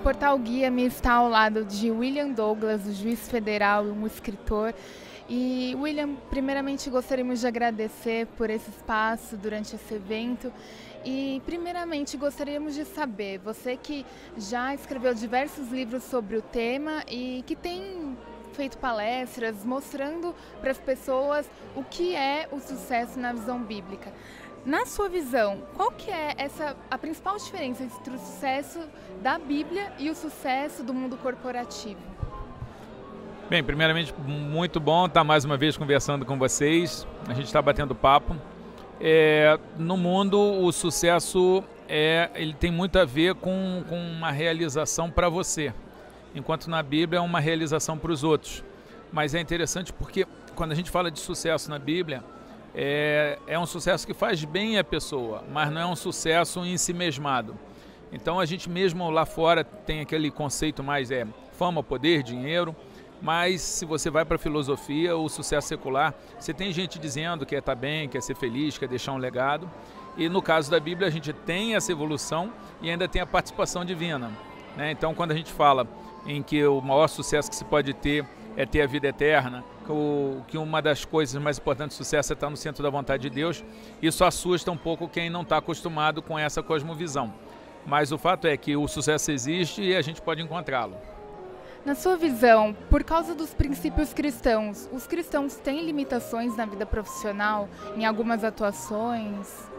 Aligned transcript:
O 0.00 0.02
Portal 0.02 0.38
Guia-me 0.38 0.86
está 0.86 1.12
ao 1.12 1.28
lado 1.28 1.62
de 1.62 1.90
William 1.90 2.30
Douglas, 2.30 2.86
o 2.86 2.92
juiz 2.94 3.28
federal 3.28 3.86
e 3.86 3.90
um 3.90 4.06
escritor. 4.06 4.74
E, 5.28 5.76
William, 5.78 6.14
primeiramente 6.30 6.88
gostaríamos 6.88 7.40
de 7.40 7.46
agradecer 7.46 8.26
por 8.28 8.48
esse 8.48 8.70
espaço 8.70 9.36
durante 9.36 9.76
esse 9.76 9.92
evento. 9.92 10.50
E, 11.04 11.42
primeiramente, 11.44 12.16
gostaríamos 12.16 12.74
de 12.74 12.86
saber, 12.86 13.40
você 13.40 13.76
que 13.76 14.06
já 14.38 14.74
escreveu 14.74 15.12
diversos 15.12 15.70
livros 15.70 16.02
sobre 16.04 16.38
o 16.38 16.40
tema 16.40 17.04
e 17.06 17.44
que 17.46 17.54
tem 17.54 18.16
feito 18.54 18.78
palestras 18.78 19.64
mostrando 19.66 20.34
para 20.62 20.70
as 20.70 20.78
pessoas 20.78 21.48
o 21.76 21.84
que 21.84 22.16
é 22.16 22.48
o 22.50 22.58
sucesso 22.58 23.18
na 23.18 23.34
visão 23.34 23.62
bíblica. 23.62 24.10
Na 24.64 24.84
sua 24.84 25.08
visão, 25.08 25.62
qual 25.74 25.90
que 25.90 26.10
é 26.10 26.34
essa 26.36 26.76
a 26.90 26.98
principal 26.98 27.36
diferença 27.38 27.82
entre 27.82 28.14
o 28.14 28.18
sucesso 28.18 28.80
da 29.22 29.38
Bíblia 29.38 29.90
e 29.98 30.10
o 30.10 30.14
sucesso 30.14 30.82
do 30.82 30.92
mundo 30.92 31.16
corporativo? 31.16 32.00
Bem, 33.48 33.64
primeiramente, 33.64 34.14
muito 34.18 34.78
bom 34.78 35.06
estar 35.06 35.24
mais 35.24 35.46
uma 35.46 35.56
vez 35.56 35.78
conversando 35.78 36.26
com 36.26 36.38
vocês. 36.38 37.06
A 37.26 37.32
gente 37.32 37.46
está 37.46 37.62
batendo 37.62 37.94
papo. 37.94 38.36
É, 39.00 39.58
no 39.78 39.96
mundo, 39.96 40.38
o 40.38 40.70
sucesso 40.72 41.64
é, 41.88 42.28
ele 42.34 42.52
tem 42.52 42.70
muito 42.70 42.98
a 42.98 43.06
ver 43.06 43.34
com, 43.36 43.82
com 43.88 43.98
uma 43.98 44.30
realização 44.30 45.10
para 45.10 45.30
você, 45.30 45.72
enquanto 46.34 46.68
na 46.68 46.82
Bíblia 46.82 47.18
é 47.18 47.22
uma 47.22 47.40
realização 47.40 47.96
para 47.96 48.12
os 48.12 48.22
outros. 48.22 48.62
Mas 49.10 49.34
é 49.34 49.40
interessante 49.40 49.90
porque 49.90 50.26
quando 50.54 50.72
a 50.72 50.74
gente 50.74 50.90
fala 50.90 51.10
de 51.10 51.18
sucesso 51.18 51.70
na 51.70 51.78
Bíblia, 51.78 52.22
é, 52.74 53.38
é 53.46 53.58
um 53.58 53.66
sucesso 53.66 54.06
que 54.06 54.14
faz 54.14 54.44
bem 54.44 54.78
a 54.78 54.84
pessoa, 54.84 55.44
mas 55.50 55.70
não 55.70 55.80
é 55.80 55.86
um 55.86 55.96
sucesso 55.96 56.64
em 56.64 56.76
si 56.76 56.92
mesmado. 56.92 57.56
Então 58.12 58.40
a 58.40 58.44
gente 58.44 58.68
mesmo 58.68 59.08
lá 59.10 59.24
fora 59.24 59.62
tem 59.64 60.00
aquele 60.00 60.30
conceito 60.30 60.82
mais 60.82 61.10
é 61.10 61.26
fama, 61.52 61.82
poder, 61.82 62.22
dinheiro. 62.22 62.74
Mas 63.22 63.60
se 63.60 63.84
você 63.84 64.08
vai 64.08 64.24
para 64.24 64.36
a 64.36 64.38
filosofia, 64.38 65.14
o 65.14 65.28
sucesso 65.28 65.68
secular, 65.68 66.14
você 66.38 66.54
tem 66.54 66.72
gente 66.72 66.98
dizendo 66.98 67.44
que 67.44 67.54
é 67.54 67.58
estar 67.58 67.74
tá 67.74 67.80
bem, 67.80 68.08
quer 68.08 68.22
ser 68.22 68.34
feliz, 68.34 68.78
quer 68.78 68.88
deixar 68.88 69.12
um 69.12 69.18
legado. 69.18 69.70
E 70.16 70.26
no 70.28 70.40
caso 70.40 70.70
da 70.70 70.80
Bíblia, 70.80 71.06
a 71.06 71.10
gente 71.10 71.32
tem 71.32 71.74
essa 71.74 71.92
evolução 71.92 72.50
e 72.80 72.90
ainda 72.90 73.06
tem 73.06 73.20
a 73.20 73.26
participação 73.26 73.84
divina. 73.84 74.30
Né? 74.74 74.90
Então, 74.90 75.14
quando 75.14 75.32
a 75.32 75.36
gente 75.36 75.52
fala 75.52 75.86
em 76.26 76.42
que 76.42 76.64
o 76.64 76.80
maior 76.80 77.08
sucesso 77.08 77.50
que 77.50 77.56
se 77.56 77.64
pode 77.64 77.92
ter 77.92 78.24
é 78.56 78.64
ter 78.64 78.80
a 78.80 78.86
vida 78.86 79.08
eterna, 79.08 79.62
que 80.46 80.58
uma 80.58 80.80
das 80.80 81.04
coisas 81.04 81.40
mais 81.40 81.58
importantes 81.58 81.96
do 81.96 82.04
sucesso 82.04 82.32
é 82.32 82.34
estar 82.34 82.50
no 82.50 82.56
centro 82.56 82.82
da 82.82 82.90
vontade 82.90 83.22
de 83.22 83.30
Deus, 83.30 83.64
isso 84.00 84.24
assusta 84.24 84.70
um 84.70 84.76
pouco 84.76 85.08
quem 85.08 85.30
não 85.30 85.42
está 85.42 85.56
acostumado 85.58 86.22
com 86.22 86.38
essa 86.38 86.62
cosmovisão. 86.62 87.32
Mas 87.86 88.12
o 88.12 88.18
fato 88.18 88.46
é 88.46 88.56
que 88.56 88.76
o 88.76 88.86
sucesso 88.86 89.30
existe 89.30 89.82
e 89.82 89.96
a 89.96 90.02
gente 90.02 90.20
pode 90.20 90.42
encontrá-lo. 90.42 90.96
Na 91.84 91.94
sua 91.94 92.14
visão, 92.16 92.76
por 92.90 93.02
causa 93.02 93.34
dos 93.34 93.54
princípios 93.54 94.12
cristãos, 94.12 94.88
os 94.92 95.06
cristãos 95.06 95.56
têm 95.56 95.84
limitações 95.84 96.54
na 96.54 96.66
vida 96.66 96.84
profissional, 96.84 97.68
em 97.96 98.04
algumas 98.04 98.44
atuações? 98.44 99.70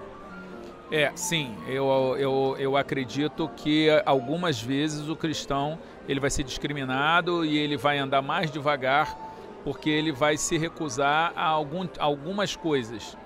É, 0.91 1.11
sim. 1.15 1.55
Eu, 1.67 2.17
eu, 2.17 2.55
eu 2.59 2.75
acredito 2.75 3.49
que 3.55 3.87
algumas 4.03 4.59
vezes 4.59 5.07
o 5.07 5.15
cristão 5.15 5.77
ele 6.09 6.19
vai 6.19 6.29
ser 6.29 6.43
discriminado 6.43 7.45
e 7.45 7.57
ele 7.57 7.77
vai 7.77 7.99
andar 7.99 8.21
mais 8.21 8.49
devagar 8.51 9.15
porque 9.63 9.89
ele 9.89 10.11
vai 10.11 10.37
se 10.37 10.57
recusar 10.57 11.33
a 11.35 11.45
algum, 11.45 11.87
algumas 11.99 12.55
coisas. 12.55 13.17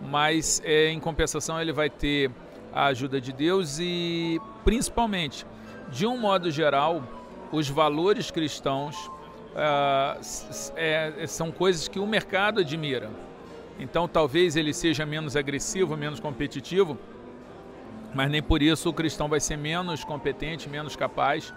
Mas, 0.00 0.62
é, 0.64 0.88
em 0.88 1.00
compensação, 1.00 1.60
ele 1.60 1.72
vai 1.72 1.90
ter 1.90 2.30
a 2.72 2.86
ajuda 2.86 3.20
de 3.20 3.32
Deus 3.32 3.78
e, 3.80 4.40
principalmente, 4.64 5.44
de 5.90 6.06
um 6.06 6.16
modo 6.16 6.50
geral, 6.50 7.02
os 7.52 7.68
valores 7.68 8.30
cristãos 8.30 9.10
ah, 9.56 10.16
é, 10.76 11.26
são 11.26 11.50
coisas 11.50 11.88
que 11.88 11.98
o 11.98 12.06
mercado 12.06 12.60
admira. 12.60 13.10
Então, 13.78 14.06
talvez 14.06 14.56
ele 14.56 14.72
seja 14.72 15.04
menos 15.04 15.36
agressivo, 15.36 15.96
menos 15.96 16.20
competitivo, 16.20 16.98
mas 18.14 18.30
nem 18.30 18.42
por 18.42 18.62
isso 18.62 18.88
o 18.88 18.92
cristão 18.92 19.28
vai 19.28 19.40
ser 19.40 19.56
menos 19.56 20.04
competente, 20.04 20.68
menos 20.68 20.94
capaz. 20.96 21.52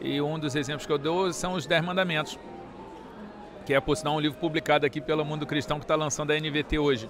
E 0.00 0.20
um 0.20 0.38
dos 0.38 0.56
exemplos 0.56 0.86
que 0.86 0.92
eu 0.92 0.98
dou 0.98 1.32
são 1.32 1.54
os 1.54 1.66
Dez 1.66 1.84
Mandamentos, 1.84 2.38
que 3.70 3.74
é, 3.74 3.80
por 3.80 3.96
sinal, 3.96 4.16
um 4.16 4.20
livro 4.20 4.36
publicado 4.36 4.84
aqui 4.84 5.00
pelo 5.00 5.24
Mundo 5.24 5.46
Cristão 5.46 5.78
que 5.78 5.84
está 5.84 5.94
lançando 5.94 6.32
a 6.32 6.34
NVT 6.34 6.80
hoje. 6.80 7.08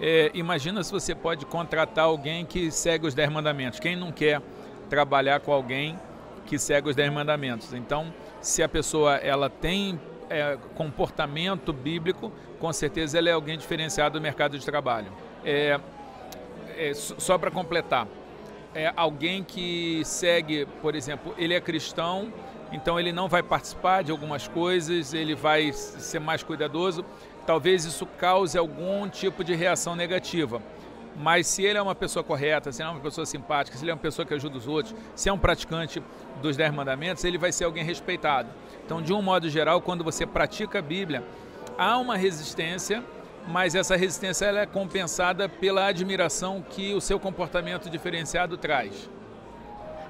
É, 0.00 0.32
imagina 0.34 0.82
se 0.82 0.90
você 0.90 1.14
pode 1.14 1.46
contratar 1.46 2.06
alguém 2.06 2.44
que 2.44 2.72
segue 2.72 3.06
os 3.06 3.14
Dez 3.14 3.30
Mandamentos. 3.30 3.78
Quem 3.78 3.94
não 3.94 4.10
quer 4.10 4.42
trabalhar 4.90 5.38
com 5.38 5.52
alguém 5.52 5.96
que 6.44 6.58
segue 6.58 6.88
os 6.88 6.96
dez 6.96 7.12
mandamentos. 7.12 7.72
Então, 7.72 8.12
se 8.40 8.64
a 8.64 8.68
pessoa 8.68 9.14
ela 9.16 9.48
tem 9.48 10.00
é, 10.28 10.58
comportamento 10.74 11.72
bíblico, 11.72 12.32
com 12.58 12.72
certeza 12.72 13.18
ela 13.18 13.28
é 13.28 13.32
alguém 13.32 13.56
diferenciado 13.56 14.18
do 14.18 14.22
mercado 14.22 14.58
de 14.58 14.66
trabalho. 14.66 15.12
É, 15.44 15.78
é, 16.76 16.94
só 16.94 17.38
para 17.38 17.52
completar, 17.52 18.08
é 18.76 18.92
alguém 18.94 19.42
que 19.42 20.02
segue, 20.04 20.66
por 20.82 20.94
exemplo, 20.94 21.34
ele 21.38 21.54
é 21.54 21.60
cristão, 21.60 22.30
então 22.70 23.00
ele 23.00 23.10
não 23.10 23.26
vai 23.26 23.42
participar 23.42 24.04
de 24.04 24.10
algumas 24.10 24.46
coisas, 24.46 25.14
ele 25.14 25.34
vai 25.34 25.72
ser 25.72 26.18
mais 26.18 26.42
cuidadoso. 26.42 27.02
Talvez 27.46 27.86
isso 27.86 28.04
cause 28.18 28.58
algum 28.58 29.08
tipo 29.08 29.42
de 29.42 29.54
reação 29.54 29.96
negativa. 29.96 30.60
Mas 31.16 31.46
se 31.46 31.62
ele 31.62 31.78
é 31.78 31.82
uma 31.82 31.94
pessoa 31.94 32.22
correta, 32.22 32.70
se 32.70 32.82
ele 32.82 32.90
é 32.90 32.92
uma 32.92 33.00
pessoa 33.00 33.24
simpática, 33.24 33.78
se 33.78 33.82
ele 33.82 33.92
é 33.92 33.94
uma 33.94 34.00
pessoa 34.00 34.26
que 34.26 34.34
ajuda 34.34 34.58
os 34.58 34.68
outros, 34.68 34.94
se 35.14 35.30
é 35.30 35.32
um 35.32 35.38
praticante 35.38 36.02
dos 36.42 36.54
Dez 36.54 36.70
Mandamentos, 36.74 37.24
ele 37.24 37.38
vai 37.38 37.52
ser 37.52 37.64
alguém 37.64 37.82
respeitado. 37.82 38.50
Então, 38.84 39.00
de 39.00 39.14
um 39.14 39.22
modo 39.22 39.48
geral, 39.48 39.80
quando 39.80 40.04
você 40.04 40.26
pratica 40.26 40.80
a 40.80 40.82
Bíblia, 40.82 41.24
há 41.78 41.96
uma 41.96 42.18
resistência, 42.18 43.02
mas 43.46 43.74
essa 43.74 43.96
resistência 43.96 44.46
ela 44.46 44.60
é 44.60 44.66
compensada 44.66 45.48
pela 45.48 45.86
admiração 45.86 46.64
que 46.68 46.94
o 46.94 47.00
seu 47.00 47.18
comportamento 47.18 47.88
diferenciado 47.88 48.56
traz. 48.56 49.08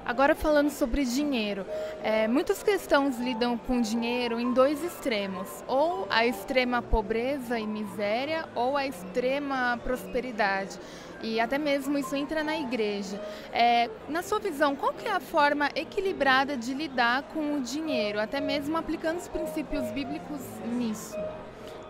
Agora 0.07 0.33
falando 0.33 0.69
sobre 0.69 1.03
dinheiro, 1.03 1.65
é, 2.01 2.29
muitos 2.29 2.63
cristãos 2.63 3.19
lidam 3.19 3.57
com 3.57 3.81
dinheiro 3.81 4.39
em 4.39 4.53
dois 4.53 4.81
extremos, 4.81 5.49
ou 5.67 6.07
a 6.09 6.25
extrema 6.25 6.81
pobreza 6.81 7.59
e 7.59 7.67
miséria, 7.67 8.45
ou 8.55 8.77
a 8.77 8.87
extrema 8.87 9.77
prosperidade. 9.83 10.79
E 11.21 11.41
até 11.41 11.57
mesmo 11.57 11.97
isso 11.97 12.15
entra 12.15 12.41
na 12.41 12.57
igreja. 12.57 13.21
É, 13.51 13.89
na 14.07 14.23
sua 14.23 14.39
visão, 14.39 14.77
qual 14.77 14.93
é 15.03 15.09
a 15.09 15.19
forma 15.19 15.69
equilibrada 15.75 16.55
de 16.55 16.73
lidar 16.73 17.23
com 17.23 17.55
o 17.55 17.61
dinheiro, 17.61 18.17
até 18.17 18.39
mesmo 18.39 18.77
aplicando 18.77 19.17
os 19.17 19.27
princípios 19.27 19.91
bíblicos 19.91 20.39
nisso? 20.65 21.17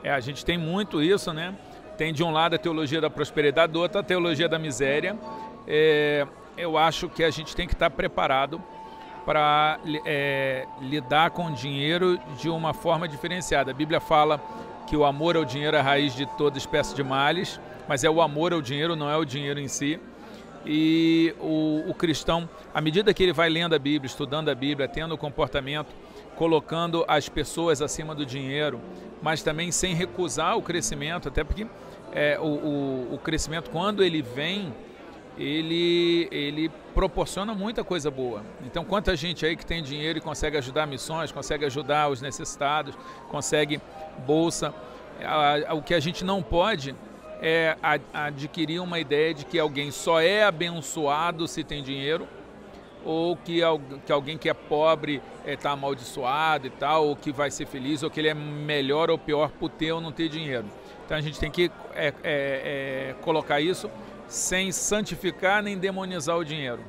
É, 0.03 0.12
a 0.12 0.19
gente 0.19 0.46
tem 0.46 0.58
muito 0.58 1.02
isso, 1.02 1.34
né? 1.34 1.53
Tem 1.97 2.13
de 2.13 2.24
um 2.24 2.31
lado 2.31 2.56
a 2.56 2.58
teologia 2.58 3.02
da 3.02 3.09
prosperidade, 3.09 3.74
do 3.74 3.80
outro 3.80 4.00
a 4.00 4.03
teologia 4.03 4.47
da 4.47 4.59
miséria. 4.59 5.18
É, 5.68 6.25
eu 6.58 6.78
acho 6.78 7.09
que 7.09 7.24
a 7.24 7.30
gente 7.30 7.56
tem 7.56 7.68
que 7.68 7.74
estar 7.74 7.90
preparado 7.90 8.62
para 9.25 9.80
é, 10.06 10.66
lidar 10.80 11.31
com 11.31 11.47
o 11.47 11.52
dinheiro 11.52 12.18
de 12.40 12.50
uma 12.50 12.74
forma 12.74 13.08
diferenciada. 13.08 13.72
A 13.72 13.74
Bíblia 13.74 14.00
fala 14.00 14.40
que 14.88 14.96
o 14.96 15.03
amor 15.03 15.35
ao 15.35 15.44
dinheiro 15.44 15.75
é 15.75 15.80
a 15.80 15.84
raiz 15.84 16.16
de 16.16 16.25
toda 16.25 16.58
espécie 16.58 16.96
de 16.96 17.03
males, 17.03 17.59
mas 17.88 18.03
é 18.03 18.09
o 18.09 18.22
amor 18.22 18.53
ao 18.53 18.62
dinheiro, 18.62 18.96
não 18.96 19.09
é 19.09 19.18
o 19.18 19.25
dinheiro 19.25 19.59
em 19.59 19.68
si. 19.68 20.00
E 20.69 21.33
o, 21.39 21.85
o 21.88 21.94
cristão, 21.94 22.47
à 22.73 22.81
medida 22.81 23.13
que 23.13 23.23
ele 23.23 23.31
vai 23.31 23.47
lendo 23.47 23.73
a 23.73 23.79
Bíblia, 23.79 24.05
estudando 24.05 24.50
a 24.50 24.55
Bíblia, 24.55 24.85
tendo 24.85 25.16
o 25.16 25.17
comportamento, 25.17 25.95
colocando 26.35 27.05
as 27.07 27.29
pessoas 27.29 27.81
acima 27.81 28.13
do 28.13 28.25
dinheiro, 28.25 28.81
mas 29.22 29.41
também 29.41 29.72
sem 29.72 29.95
recusar 29.95 30.57
o 30.57 30.61
crescimento, 30.61 31.29
até 31.29 31.41
porque 31.41 31.66
é, 32.11 32.38
o, 32.38 32.44
o, 32.44 33.13
o 33.13 33.17
crescimento, 33.17 33.69
quando 33.69 34.03
ele 34.03 34.22
vem, 34.22 34.73
ele, 35.38 36.28
ele 36.31 36.69
proporciona 36.94 37.53
muita 37.53 37.81
coisa 37.81 38.11
boa. 38.11 38.44
Então, 38.66 38.84
quanta 38.84 39.16
gente 39.16 39.46
aí 39.46 39.55
que 39.55 39.66
tem 39.66 39.81
dinheiro 39.81 40.19
e 40.19 40.22
consegue 40.22 40.58
ajudar 40.58 40.85
missões, 40.85 41.31
consegue 41.31 41.64
ajudar 41.64 42.09
os 42.09 42.22
necessitados, 42.22 42.93
consegue 43.29 43.79
bolsa. 44.25 44.73
O 45.73 45.81
que 45.81 45.93
a 45.93 45.99
gente 46.02 46.25
não 46.25 46.43
pode 46.43 46.93
é 47.41 47.78
adquirir 48.13 48.79
uma 48.79 48.99
ideia 48.99 49.34
de 49.34 49.45
que 49.45 49.59
alguém 49.59 49.91
só 49.91 50.19
é 50.19 50.43
abençoado 50.43 51.47
se 51.47 51.63
tem 51.63 51.84
dinheiro, 51.84 52.28
ou 53.05 53.37
que, 53.37 53.61
que 54.05 54.11
alguém 54.11 54.37
que 54.37 54.49
é 54.49 54.53
pobre 54.53 55.22
está 55.45 55.69
é, 55.69 55.73
amaldiçoado 55.73 56.67
e 56.67 56.69
tal, 56.69 57.07
ou 57.07 57.16
que 57.16 57.31
vai 57.31 57.49
ser 57.49 57.66
feliz, 57.66 58.03
ou 58.03 58.09
que 58.09 58.19
ele 58.19 58.28
é 58.28 58.34
melhor 58.34 59.09
ou 59.09 59.17
pior 59.17 59.49
por 59.51 59.69
ter 59.69 59.91
ou 59.91 60.01
não 60.01 60.11
ter 60.11 60.28
dinheiro. 60.28 60.66
Então 61.05 61.16
a 61.16 61.22
gente 61.22 61.39
tem 61.39 61.49
que 61.49 61.72
é, 61.93 62.07
é, 62.07 62.13
é 62.23 63.16
colocar 63.22 63.61
isso 63.61 63.90
sem 64.28 64.73
santificar 64.73 65.63
nem 65.63 65.78
demonizar 65.78 66.37
o 66.37 66.43
dinheiro. 66.43 66.83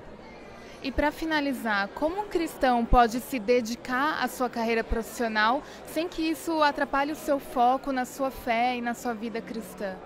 E 0.82 0.92
para 0.92 1.10
finalizar, 1.10 1.88
como 1.88 2.20
um 2.22 2.28
cristão 2.28 2.84
pode 2.84 3.20
se 3.20 3.38
dedicar 3.38 4.22
à 4.22 4.28
sua 4.28 4.48
carreira 4.48 4.84
profissional 4.84 5.62
sem 5.86 6.08
que 6.08 6.22
isso 6.22 6.62
atrapalhe 6.62 7.12
o 7.12 7.16
seu 7.16 7.38
foco 7.40 7.92
na 7.92 8.04
sua 8.04 8.30
fé 8.30 8.76
e 8.76 8.80
na 8.80 8.94
sua 8.94 9.12
vida 9.12 9.40
cristã? 9.40 9.96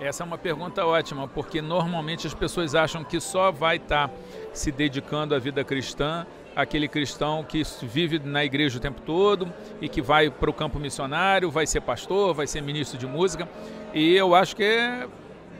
Essa 0.00 0.22
é 0.22 0.26
uma 0.26 0.38
pergunta 0.38 0.86
ótima, 0.86 1.28
porque 1.28 1.60
normalmente 1.60 2.26
as 2.26 2.32
pessoas 2.32 2.74
acham 2.74 3.04
que 3.04 3.20
só 3.20 3.52
vai 3.52 3.76
estar 3.76 4.08
tá 4.08 4.14
se 4.50 4.72
dedicando 4.72 5.34
à 5.34 5.38
vida 5.38 5.62
cristã 5.62 6.26
aquele 6.56 6.88
cristão 6.88 7.44
que 7.44 7.62
vive 7.82 8.18
na 8.18 8.42
igreja 8.42 8.78
o 8.78 8.80
tempo 8.80 9.02
todo 9.02 9.52
e 9.78 9.90
que 9.90 10.00
vai 10.00 10.30
para 10.30 10.48
o 10.48 10.54
campo 10.54 10.78
missionário, 10.78 11.50
vai 11.50 11.66
ser 11.66 11.82
pastor, 11.82 12.32
vai 12.32 12.46
ser 12.46 12.62
ministro 12.62 12.98
de 12.98 13.06
música. 13.06 13.46
E 13.92 14.14
eu 14.14 14.34
acho 14.34 14.56
que, 14.56 14.64
é, 14.64 15.06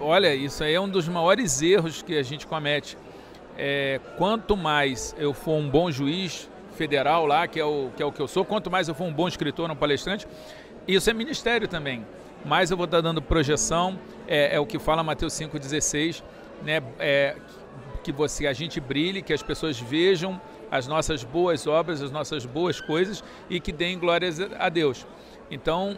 olha, 0.00 0.34
isso 0.34 0.64
aí 0.64 0.72
é 0.72 0.80
um 0.80 0.88
dos 0.88 1.06
maiores 1.06 1.60
erros 1.60 2.00
que 2.00 2.16
a 2.16 2.22
gente 2.22 2.46
comete. 2.46 2.96
É, 3.58 4.00
quanto 4.16 4.56
mais 4.56 5.14
eu 5.18 5.34
for 5.34 5.52
um 5.52 5.68
bom 5.68 5.90
juiz 5.90 6.48
federal 6.76 7.26
lá, 7.26 7.46
que 7.46 7.60
é, 7.60 7.64
o, 7.64 7.90
que 7.94 8.02
é 8.02 8.06
o 8.06 8.10
que 8.10 8.20
eu 8.20 8.26
sou, 8.26 8.42
quanto 8.42 8.70
mais 8.70 8.88
eu 8.88 8.94
for 8.94 9.04
um 9.04 9.12
bom 9.12 9.28
escritor, 9.28 9.70
um 9.70 9.76
palestrante, 9.76 10.26
isso 10.88 11.10
é 11.10 11.12
ministério 11.12 11.68
também. 11.68 12.06
Mais 12.44 12.70
eu 12.70 12.76
vou 12.76 12.84
estar 12.84 13.00
dando 13.00 13.20
projeção, 13.20 13.98
é, 14.26 14.56
é 14.56 14.60
o 14.60 14.66
que 14.66 14.78
fala 14.78 15.02
Mateus 15.02 15.34
5,16, 15.34 16.22
né? 16.62 16.82
É, 16.98 17.36
que 18.02 18.12
você, 18.12 18.46
a 18.46 18.52
gente 18.52 18.80
brilhe, 18.80 19.22
que 19.22 19.32
as 19.32 19.42
pessoas 19.42 19.78
vejam 19.78 20.40
as 20.70 20.86
nossas 20.86 21.22
boas 21.22 21.66
obras, 21.66 22.02
as 22.02 22.10
nossas 22.10 22.46
boas 22.46 22.80
coisas 22.80 23.22
e 23.48 23.60
que 23.60 23.72
deem 23.72 23.98
glórias 23.98 24.38
a 24.58 24.68
Deus. 24.68 25.06
Então, 25.50 25.96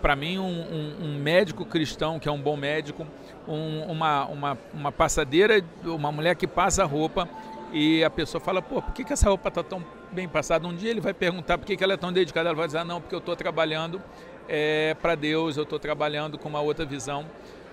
para 0.00 0.16
mim, 0.16 0.38
um, 0.38 0.44
um, 0.44 1.04
um, 1.06 1.18
médico 1.18 1.64
cristão, 1.64 2.18
que 2.18 2.28
é 2.28 2.32
um 2.32 2.40
bom 2.40 2.56
médico, 2.56 3.06
um, 3.46 3.82
uma, 3.84 4.26
uma, 4.26 4.58
uma 4.72 4.92
passadeira, 4.92 5.64
uma 5.84 6.10
mulher 6.10 6.34
que 6.36 6.46
passa 6.46 6.84
roupa 6.84 7.28
e 7.72 8.04
a 8.04 8.10
pessoa 8.10 8.40
fala, 8.40 8.60
pô, 8.60 8.82
por 8.82 8.92
que, 8.92 9.04
que 9.04 9.12
essa 9.12 9.28
roupa 9.28 9.48
está 9.48 9.62
tão 9.62 9.84
bem 10.12 10.28
passada? 10.28 10.66
Um 10.66 10.74
dia 10.74 10.90
ele 10.90 11.00
vai 11.00 11.14
perguntar 11.14 11.58
por 11.58 11.66
que, 11.66 11.76
que 11.76 11.82
ela 11.82 11.94
é 11.94 11.96
tão 11.96 12.12
dedicada, 12.12 12.48
ela 12.48 12.56
vai 12.56 12.66
dizer, 12.66 12.78
ah, 12.78 12.84
não, 12.84 13.00
porque 13.00 13.14
eu 13.14 13.18
estou 13.18 13.34
trabalhando 13.34 14.00
é, 14.48 14.94
para 14.94 15.14
Deus, 15.14 15.56
eu 15.56 15.62
estou 15.62 15.78
trabalhando 15.78 16.38
com 16.38 16.48
uma 16.48 16.60
outra 16.60 16.84
visão. 16.84 17.26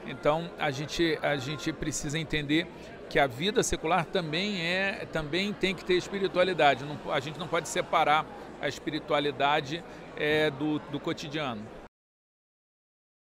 Então, 0.07 0.49
a 0.57 0.71
gente, 0.71 1.17
a 1.21 1.37
gente 1.37 1.71
precisa 1.71 2.17
entender 2.17 2.67
que 3.09 3.19
a 3.19 3.27
vida 3.27 3.61
secular 3.61 4.05
também 4.05 4.61
é 4.61 5.05
também 5.11 5.51
tem 5.51 5.75
que 5.75 5.83
ter 5.83 5.95
espiritualidade. 5.95 6.85
Não, 6.85 7.11
a 7.11 7.19
gente 7.19 7.37
não 7.37 7.47
pode 7.47 7.67
separar 7.67 8.25
a 8.61 8.67
espiritualidade 8.67 9.83
é, 10.15 10.49
do, 10.49 10.79
do 10.91 10.99
cotidiano. 10.99 11.61